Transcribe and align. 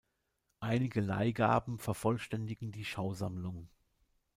Einige 0.61 0.99
Leihgaben 0.99 1.77
vervollständigen 1.77 2.71
die 2.71 2.85
Schausammlung. 2.85 3.69